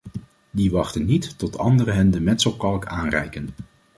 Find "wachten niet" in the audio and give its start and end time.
0.71-1.37